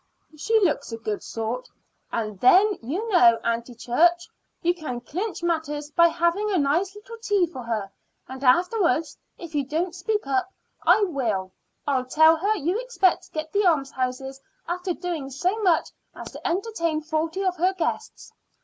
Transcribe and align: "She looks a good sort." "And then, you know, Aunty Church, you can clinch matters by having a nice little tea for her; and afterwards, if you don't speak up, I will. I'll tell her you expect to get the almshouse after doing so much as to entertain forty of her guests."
"She 0.35 0.59
looks 0.61 0.91
a 0.91 0.97
good 0.97 1.21
sort." 1.21 1.69
"And 2.11 2.39
then, 2.39 2.75
you 2.81 3.07
know, 3.09 3.37
Aunty 3.43 3.75
Church, 3.75 4.27
you 4.63 4.73
can 4.73 4.99
clinch 4.99 5.43
matters 5.43 5.91
by 5.91 6.07
having 6.07 6.49
a 6.49 6.57
nice 6.57 6.95
little 6.95 7.19
tea 7.19 7.45
for 7.45 7.61
her; 7.61 7.91
and 8.27 8.43
afterwards, 8.43 9.15
if 9.37 9.53
you 9.53 9.63
don't 9.63 9.93
speak 9.93 10.25
up, 10.25 10.51
I 10.83 11.03
will. 11.03 11.51
I'll 11.85 12.05
tell 12.05 12.35
her 12.35 12.55
you 12.57 12.79
expect 12.79 13.25
to 13.25 13.31
get 13.31 13.53
the 13.53 13.63
almshouse 13.67 14.41
after 14.67 14.95
doing 14.95 15.29
so 15.29 15.61
much 15.61 15.91
as 16.15 16.31
to 16.31 16.47
entertain 16.47 17.01
forty 17.01 17.45
of 17.45 17.57
her 17.57 17.75
guests." 17.75 18.31